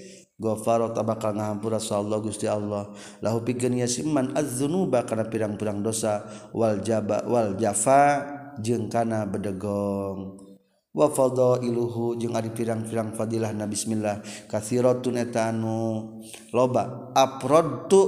[0.44, 2.92] Ghafaro tabaka ngahampura sa Allah Gusti Allah.
[3.24, 6.28] Lahu pikeun ya siman az-dzunuba kana pirang-pirang dosa.
[6.52, 8.28] Wal jaba wal jafa
[8.60, 10.44] jeung kana bedegong.
[10.92, 14.20] Wa fadailuhu jeung ari pirang-pirang fadilah na bismillah.
[14.52, 16.20] Katsiratun eta anu
[16.52, 18.04] loba aprodtu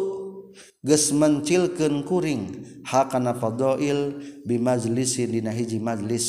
[0.84, 2.44] geus mencilkeun kuring.
[2.84, 6.28] Hakana fadail bimajlisin dina hiji majlis.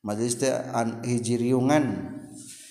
[0.00, 2.16] Majlis teh an hiji riungan.